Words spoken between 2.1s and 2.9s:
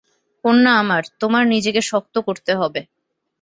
করতে হবে।